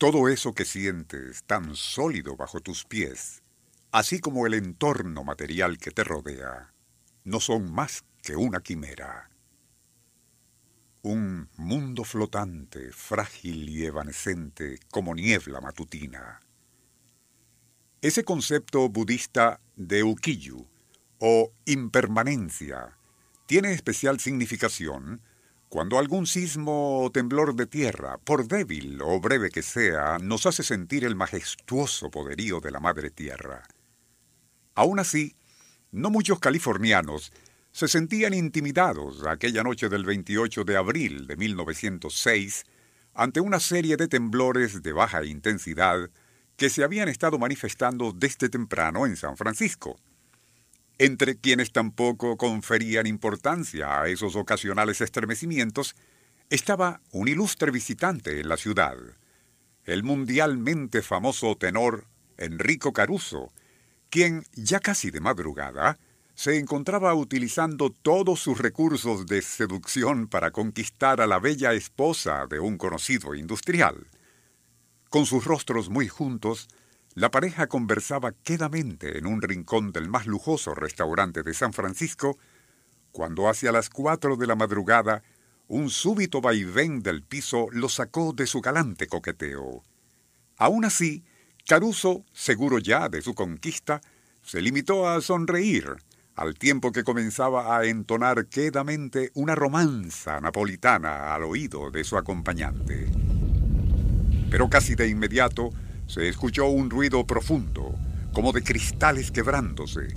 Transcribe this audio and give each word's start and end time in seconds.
Todo 0.00 0.30
eso 0.30 0.54
que 0.54 0.64
sientes 0.64 1.44
tan 1.44 1.76
sólido 1.76 2.34
bajo 2.34 2.60
tus 2.60 2.86
pies, 2.86 3.42
así 3.92 4.18
como 4.18 4.46
el 4.46 4.54
entorno 4.54 5.24
material 5.24 5.76
que 5.76 5.90
te 5.90 6.04
rodea, 6.04 6.72
no 7.24 7.38
son 7.38 7.70
más 7.70 8.02
que 8.22 8.34
una 8.34 8.62
quimera. 8.62 9.28
Un 11.02 11.50
mundo 11.58 12.04
flotante, 12.04 12.92
frágil 12.92 13.68
y 13.68 13.84
evanescente 13.84 14.78
como 14.90 15.14
niebla 15.14 15.60
matutina. 15.60 16.40
Ese 18.00 18.24
concepto 18.24 18.88
budista 18.88 19.60
de 19.76 20.02
ukiyu, 20.02 20.66
o 21.18 21.52
impermanencia, 21.66 22.96
tiene 23.44 23.74
especial 23.74 24.18
significación 24.18 25.20
cuando 25.70 26.00
algún 26.00 26.26
sismo 26.26 27.04
o 27.04 27.12
temblor 27.12 27.54
de 27.54 27.64
tierra, 27.64 28.18
por 28.18 28.48
débil 28.48 29.00
o 29.02 29.20
breve 29.20 29.50
que 29.50 29.62
sea, 29.62 30.18
nos 30.18 30.44
hace 30.44 30.64
sentir 30.64 31.04
el 31.04 31.14
majestuoso 31.14 32.10
poderío 32.10 32.58
de 32.58 32.72
la 32.72 32.80
Madre 32.80 33.10
Tierra. 33.10 33.62
Aún 34.74 34.98
así, 34.98 35.36
no 35.92 36.10
muchos 36.10 36.40
californianos 36.40 37.32
se 37.70 37.86
sentían 37.86 38.34
intimidados 38.34 39.24
aquella 39.24 39.62
noche 39.62 39.88
del 39.88 40.04
28 40.04 40.64
de 40.64 40.76
abril 40.76 41.28
de 41.28 41.36
1906 41.36 42.64
ante 43.14 43.40
una 43.40 43.60
serie 43.60 43.96
de 43.96 44.08
temblores 44.08 44.82
de 44.82 44.92
baja 44.92 45.24
intensidad 45.24 46.10
que 46.56 46.68
se 46.68 46.82
habían 46.82 47.08
estado 47.08 47.38
manifestando 47.38 48.12
desde 48.12 48.48
temprano 48.48 49.06
en 49.06 49.16
San 49.16 49.36
Francisco 49.36 50.00
entre 51.00 51.38
quienes 51.38 51.72
tampoco 51.72 52.36
conferían 52.36 53.06
importancia 53.06 54.02
a 54.02 54.08
esos 54.08 54.36
ocasionales 54.36 55.00
estremecimientos, 55.00 55.96
estaba 56.50 57.00
un 57.10 57.26
ilustre 57.26 57.70
visitante 57.70 58.38
en 58.38 58.50
la 58.50 58.58
ciudad, 58.58 58.98
el 59.86 60.02
mundialmente 60.02 61.00
famoso 61.00 61.56
tenor 61.56 62.04
Enrico 62.36 62.92
Caruso, 62.92 63.50
quien, 64.10 64.44
ya 64.52 64.78
casi 64.78 65.10
de 65.10 65.20
madrugada, 65.20 65.98
se 66.34 66.58
encontraba 66.58 67.14
utilizando 67.14 67.88
todos 67.88 68.40
sus 68.40 68.58
recursos 68.58 69.26
de 69.26 69.40
seducción 69.40 70.28
para 70.28 70.50
conquistar 70.50 71.22
a 71.22 71.26
la 71.26 71.38
bella 71.38 71.72
esposa 71.72 72.46
de 72.46 72.60
un 72.60 72.76
conocido 72.76 73.34
industrial. 73.34 74.06
Con 75.08 75.24
sus 75.24 75.46
rostros 75.46 75.88
muy 75.88 76.08
juntos, 76.08 76.68
la 77.14 77.30
pareja 77.30 77.66
conversaba 77.66 78.32
quedamente 78.32 79.18
en 79.18 79.26
un 79.26 79.42
rincón 79.42 79.92
del 79.92 80.08
más 80.08 80.26
lujoso 80.26 80.74
restaurante 80.74 81.42
de 81.42 81.54
San 81.54 81.72
Francisco, 81.72 82.38
cuando 83.12 83.48
hacia 83.48 83.72
las 83.72 83.90
cuatro 83.90 84.36
de 84.36 84.46
la 84.46 84.54
madrugada 84.54 85.22
un 85.66 85.90
súbito 85.90 86.40
vaivén 86.40 87.02
del 87.02 87.22
piso 87.22 87.68
lo 87.70 87.88
sacó 87.88 88.32
de 88.32 88.46
su 88.46 88.60
galante 88.60 89.06
coqueteo. 89.06 89.84
Aún 90.56 90.84
así, 90.84 91.24
Caruso, 91.66 92.24
seguro 92.32 92.78
ya 92.78 93.08
de 93.08 93.22
su 93.22 93.34
conquista, 93.34 94.00
se 94.42 94.60
limitó 94.60 95.08
a 95.08 95.20
sonreír, 95.20 95.96
al 96.34 96.54
tiempo 96.54 96.90
que 96.90 97.04
comenzaba 97.04 97.76
a 97.76 97.84
entonar 97.84 98.46
quedamente 98.46 99.30
una 99.34 99.54
romanza 99.54 100.40
napolitana 100.40 101.34
al 101.34 101.44
oído 101.44 101.90
de 101.90 102.02
su 102.02 102.16
acompañante. 102.16 103.08
Pero 104.50 104.68
casi 104.68 104.94
de 104.94 105.08
inmediato, 105.08 105.70
se 106.10 106.28
escuchó 106.28 106.66
un 106.66 106.90
ruido 106.90 107.24
profundo, 107.24 107.94
como 108.32 108.50
de 108.50 108.64
cristales 108.64 109.30
quebrándose, 109.30 110.08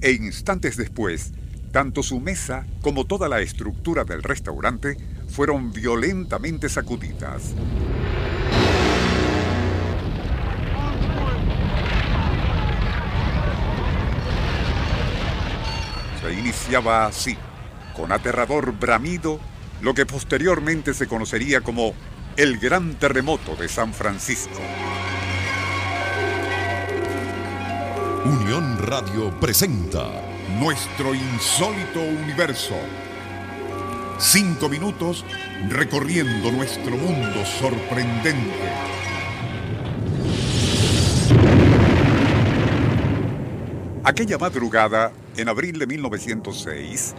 e 0.00 0.12
instantes 0.12 0.78
después, 0.78 1.32
tanto 1.72 2.02
su 2.02 2.20
mesa 2.20 2.66
como 2.80 3.04
toda 3.04 3.28
la 3.28 3.42
estructura 3.42 4.04
del 4.04 4.22
restaurante 4.22 4.96
fueron 5.28 5.70
violentamente 5.70 6.70
sacudidas. 6.70 7.52
Se 16.22 16.32
iniciaba 16.32 17.04
así, 17.04 17.36
con 17.94 18.10
aterrador 18.10 18.72
bramido, 18.72 19.38
lo 19.82 19.92
que 19.92 20.06
posteriormente 20.06 20.94
se 20.94 21.06
conocería 21.06 21.60
como 21.60 21.92
el 22.38 22.56
Gran 22.56 22.94
Terremoto 22.94 23.54
de 23.54 23.68
San 23.68 23.92
Francisco. 23.92 24.58
Unión 28.24 28.78
Radio 28.78 29.32
presenta 29.40 30.08
Nuestro 30.60 31.12
insólito 31.12 32.00
universo. 32.00 32.76
Cinco 34.16 34.68
minutos 34.68 35.24
recorriendo 35.68 36.52
nuestro 36.52 36.96
mundo 36.96 37.44
sorprendente. 37.44 38.70
Aquella 44.04 44.38
madrugada, 44.38 45.10
en 45.36 45.48
abril 45.48 45.80
de 45.80 45.88
1906, 45.88 47.16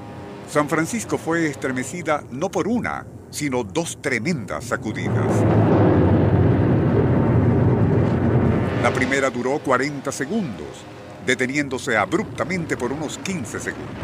San 0.49 0.69
Francisco 0.69 1.17
fue 1.17 1.47
estremecida 1.47 2.23
no 2.31 2.49
por 2.49 2.69
una, 2.69 3.05
sino 3.29 3.65
dos 3.65 4.01
tremendas 4.01 4.63
sacudidas. 4.63 5.43
La 8.81 8.92
primera 9.05 9.29
duró 9.29 9.59
40 9.59 10.13
segundos 10.13 10.65
deteniéndose 11.25 11.97
abruptamente 11.97 12.77
por 12.77 12.93
unos 12.93 13.17
15 13.17 13.59
segundos. 13.59 13.97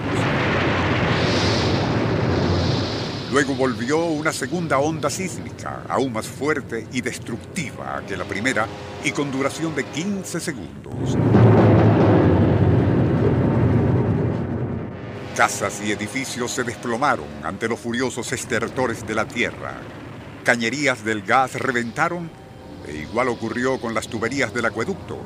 Luego 3.31 3.55
volvió 3.55 4.03
una 4.07 4.33
segunda 4.33 4.77
onda 4.79 5.09
sísmica, 5.09 5.83
aún 5.87 6.11
más 6.11 6.27
fuerte 6.27 6.85
y 6.91 6.99
destructiva 6.99 8.03
que 8.05 8.17
la 8.17 8.25
primera, 8.25 8.67
y 9.01 9.11
con 9.11 9.31
duración 9.31 9.73
de 9.73 9.85
15 9.85 10.37
segundos. 10.41 11.17
Casas 15.33 15.81
y 15.81 15.93
edificios 15.93 16.51
se 16.51 16.65
desplomaron 16.65 17.27
ante 17.41 17.69
los 17.69 17.79
furiosos 17.79 18.33
estertores 18.33 19.07
de 19.07 19.15
la 19.15 19.25
tierra. 19.25 19.75
Cañerías 20.43 21.05
del 21.05 21.21
gas 21.21 21.53
reventaron, 21.53 22.29
igual 22.95 23.29
ocurrió 23.29 23.79
con 23.79 23.93
las 23.93 24.07
tuberías 24.07 24.53
del 24.53 24.65
acueducto, 24.65 25.17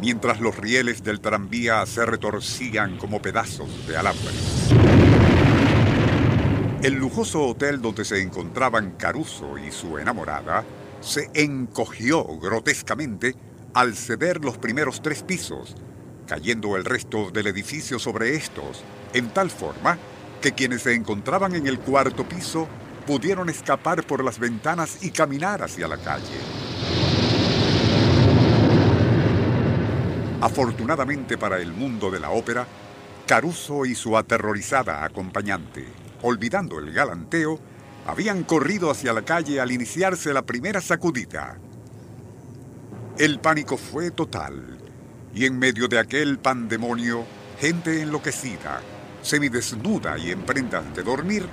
mientras 0.00 0.40
los 0.40 0.56
rieles 0.56 1.02
del 1.02 1.20
tranvía 1.20 1.84
se 1.86 2.04
retorcían 2.04 2.98
como 2.98 3.20
pedazos 3.22 3.86
de 3.86 3.96
alambre. 3.96 4.32
El 6.82 6.94
lujoso 6.94 7.42
hotel 7.44 7.80
donde 7.80 8.04
se 8.04 8.20
encontraban 8.20 8.92
Caruso 8.92 9.58
y 9.58 9.72
su 9.72 9.98
enamorada 9.98 10.64
se 11.00 11.30
encogió 11.34 12.24
grotescamente 12.38 13.34
al 13.74 13.94
ceder 13.94 14.44
los 14.44 14.58
primeros 14.58 15.02
tres 15.02 15.22
pisos, 15.22 15.74
cayendo 16.26 16.76
el 16.76 16.84
resto 16.84 17.30
del 17.30 17.46
edificio 17.46 17.98
sobre 17.98 18.36
estos, 18.36 18.84
en 19.14 19.30
tal 19.30 19.50
forma 19.50 19.98
que 20.40 20.52
quienes 20.52 20.82
se 20.82 20.94
encontraban 20.94 21.54
en 21.54 21.66
el 21.66 21.78
cuarto 21.78 22.28
piso 22.28 22.68
pudieron 23.06 23.48
escapar 23.48 24.06
por 24.06 24.24
las 24.24 24.38
ventanas 24.38 25.02
y 25.02 25.10
caminar 25.10 25.62
hacia 25.62 25.88
la 25.88 25.96
calle. 25.96 27.05
Afortunadamente 30.40 31.38
para 31.38 31.58
el 31.58 31.72
mundo 31.72 32.10
de 32.10 32.20
la 32.20 32.30
ópera, 32.30 32.66
Caruso 33.26 33.86
y 33.86 33.94
su 33.94 34.16
aterrorizada 34.16 35.04
acompañante, 35.04 35.84
olvidando 36.22 36.78
el 36.78 36.92
galanteo, 36.92 37.58
habían 38.06 38.44
corrido 38.44 38.90
hacia 38.90 39.12
la 39.12 39.22
calle 39.22 39.60
al 39.60 39.72
iniciarse 39.72 40.32
la 40.32 40.42
primera 40.42 40.80
sacudida. 40.80 41.58
El 43.18 43.40
pánico 43.40 43.76
fue 43.76 44.12
total, 44.12 44.78
y 45.34 45.44
en 45.44 45.58
medio 45.58 45.88
de 45.88 45.98
aquel 45.98 46.38
pandemonio, 46.38 47.24
gente 47.58 48.00
enloquecida, 48.02 48.80
semidesnuda 49.22 50.18
y 50.18 50.30
en 50.30 50.42
prendas 50.42 50.94
de 50.94 51.02
dormir, 51.02 51.48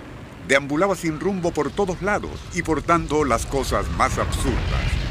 deambulaba 0.47 0.95
sin 0.95 1.19
rumbo 1.19 1.51
por 1.51 1.71
todos 1.71 2.01
lados 2.01 2.39
y 2.53 2.61
portando 2.61 3.23
las 3.23 3.45
cosas 3.47 3.89
más 3.97 4.19
absurdas. 4.19 5.02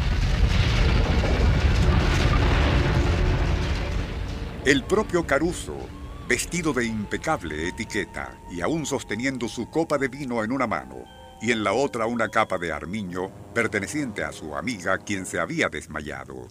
El 4.65 4.85
propio 4.85 5.27
Caruso, 5.27 5.75
vestido 6.29 6.73
de 6.73 6.85
impecable 6.85 7.67
etiqueta 7.67 8.39
y 8.49 8.61
aún 8.61 8.87
sosteniendo 8.87 9.49
su 9.49 9.69
copa 9.69 9.99
de 9.99 10.07
vino 10.07 10.45
en 10.45 10.53
una 10.53 10.69
mano 10.69 11.03
y 11.41 11.51
en 11.51 11.65
la 11.65 11.73
otra 11.73 12.07
una 12.07 12.29
capa 12.29 12.59
de 12.59 12.71
armiño 12.71 13.29
perteneciente 13.55 14.23
a 14.23 14.31
su 14.31 14.55
amiga 14.55 14.99
quien 14.99 15.27
se 15.27 15.41
había 15.41 15.69
desmayado. 15.69 16.47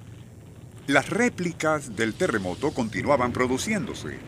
Las 0.88 1.10
réplicas 1.10 1.96
del 1.96 2.14
terremoto 2.14 2.74
continuaban 2.74 3.32
produciéndose 3.32 4.20